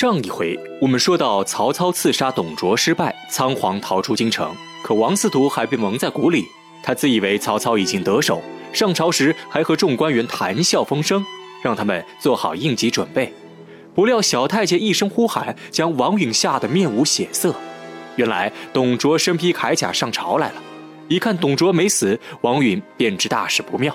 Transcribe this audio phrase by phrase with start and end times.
[0.00, 6.46] 上一回我们说到，曹操刺杀董卓失败，仓皇逃出京城，可王司徒还被蒙在鼓里。
[6.84, 8.40] 他自以为曹操已经得手，
[8.72, 11.26] 上朝时还和众官员谈笑风生，
[11.64, 13.34] 让他们做好应急准备。
[13.92, 17.52] 不料小太监一声呼喊，将王允吓得面无血色。
[18.14, 20.62] 原来董卓身披铠甲上朝来了，
[21.08, 23.92] 一看董卓没死，王允便知大事不妙。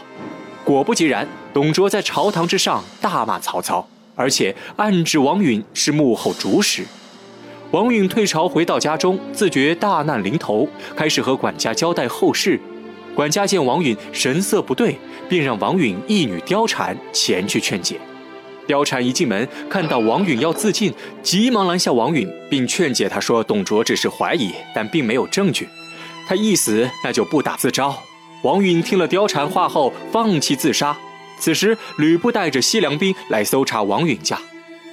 [0.66, 3.88] 果不其然，董卓在朝堂之上大骂曹操。
[4.16, 6.84] 而且暗指王允是幕后主使。
[7.72, 12.60] 王允退朝回到家中，自觉大难临头，开始和管家交代后事。
[13.16, 14.96] 管家见王允神色不对，
[15.28, 18.00] 便让王允义女貂蝉前去劝解。
[18.68, 25.68] 貂蝉一进门，看到王允要自尽，急忙拦下王允，并劝解他说：“董卓只是怀疑，但并没有证据。
[26.28, 27.96] 他一死，那就不打自招。”
[28.44, 30.96] 王允听了貂蝉话后，放弃自杀。
[31.44, 34.40] 此时，吕布带着西凉兵来搜查王允家，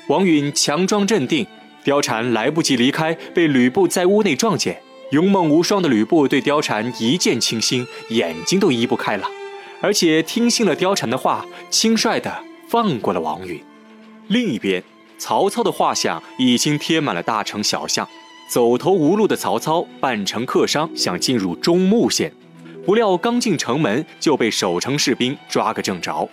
[0.09, 1.47] 王允强装镇定，
[1.85, 4.83] 貂蝉来不及离开，被吕布在屋内撞见。
[5.13, 9.29] 勇猛无双的吕布对貂蝉一见倾心，眼睛都移不开了，
[9.81, 13.63] 而且听信了貂蝉的话，轻率地放过了王允。
[14.27, 14.83] 另一边，
[15.19, 18.09] 曹操的画像已经贴满了大城小巷，
[18.49, 22.33] 走投无路的曹操扮成客商，想进入中牟县。
[22.85, 26.29] 不料刚进城门，就被守城士兵抓个正着。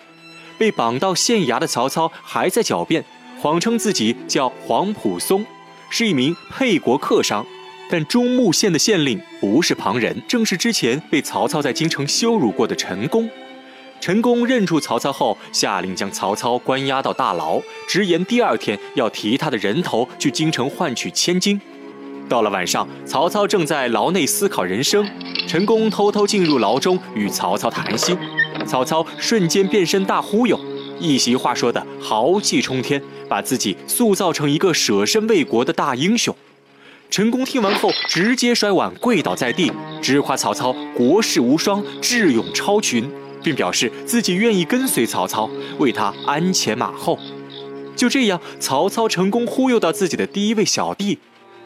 [0.58, 3.04] 被绑到县衙的曹操还在狡辩，
[3.40, 5.46] 谎称自己叫黄甫松，
[5.90, 7.46] 是一名沛国客商。
[7.90, 13.30] 但中牟县的县令不是旁人，正是之前被曹操在京城羞辱过的陈宫。
[14.00, 21.60] 陈宫认出曹操后，下令将曹操关押到大牢，直言第二天要提他的人头去京城换取千金。
[22.30, 25.08] 到了晚上，曹操正在牢内思考人生，
[25.48, 28.18] 陈宫偷偷进入牢中与曹操谈心，
[28.66, 30.60] 曹操瞬间变身大忽悠，
[31.00, 36.36] 一席话说的豪气冲天，把自己塑造成一个舍身为国的大英雄。
[37.10, 43.10] 陈宫听完后直接摔碗跪倒在地，直夸曹操国士无双，智勇超群，
[43.42, 45.50] 并表示自己愿意跟随曹操，
[45.80, 47.18] 为他鞍前马后。
[47.96, 51.18] 就这样，曹操成功忽悠到自己的第一位小弟。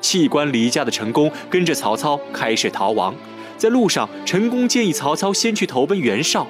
[0.01, 3.15] 弃官离家的陈宫跟着曹操开始逃亡，
[3.57, 6.45] 在路上，陈宫建议曹操先去投奔袁绍，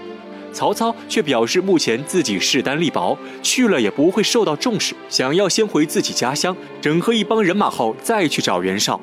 [0.53, 8.99] 曹操却表示目前自己势单力薄，去了也不会受到重视，想要先回自己家乡整合一帮人马后再去找袁绍。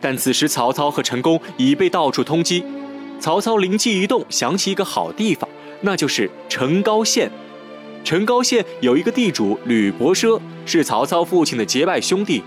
[0.00, 2.62] 但此时曹操和陈宫已被到处通缉，
[3.18, 5.48] 曹操灵机一动，想起一个好地方，
[5.80, 7.30] 那就是陈高县。
[8.04, 12.42] 陈高县有一个地主吕伯奢，是曹操父亲的结拜兄弟。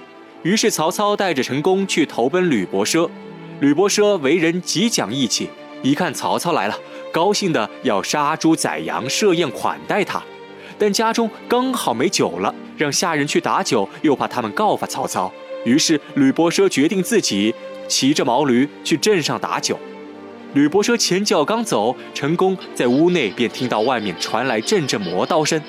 [0.47, 3.09] 于是曹操带着陈宫去投奔吕伯奢，
[3.59, 5.50] 吕伯奢为人极讲义气，
[5.84, 6.80] 一看曹操来了，
[7.12, 10.24] 高兴的要杀猪宰羊设宴款待他，
[10.80, 15.30] 但家中刚好没酒了，让下人去打酒，又怕他们告发曹操，
[15.66, 17.53] 于是吕伯奢决定自己
[17.90, 19.78] 骑着毛驴去镇上打酒。
[20.53, 25.62] 吕伯奢前脚刚走，陈宫在屋内便听到外面传来阵阵磨刀声。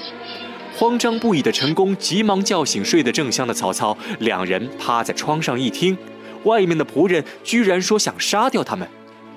[0.78, 5.98] 慌张不已的陈宫急忙叫醒睡得正香的曹操，两人趴在窗上一听，
[6.44, 8.86] 外面的仆人居然说想杀掉他们。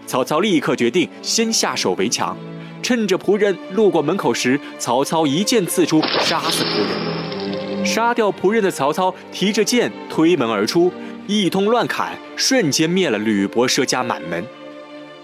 [0.05, 2.37] 曹操立刻决定先下手为强，
[2.83, 7.83] 趁着仆人路过门口时，曹操一剑刺出，杀死仆人。
[7.83, 10.93] 杀掉仆人的曹操提着剑推门而出，
[11.25, 14.45] 一通乱砍，瞬间灭了吕伯奢家满门。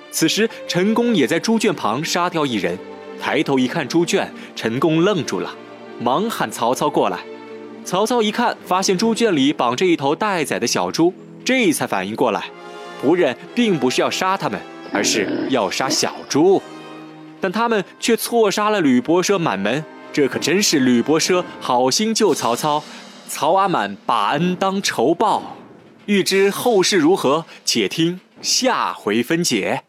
[0.10, 2.76] 此时陈宫也在猪圈旁杀掉一人，
[3.22, 5.56] 抬头一看猪圈，陈宫愣住了。
[6.00, 7.20] 忙喊曹操过来，
[7.84, 11.14] 曹操一看，发现猪圈里绑着一头待宰的小猪，
[11.44, 12.46] 这才反应过来，
[13.04, 14.60] 仆人并不是要杀他们，
[14.94, 16.62] 而是要杀小猪，
[17.42, 22.84] 但他们却错杀了吕伯奢满门，这可真是吕伯奢好心救曹操，
[23.28, 25.58] 曹阿满把恩当仇报，
[26.06, 29.84] 欲知后事如何，且听下回分解。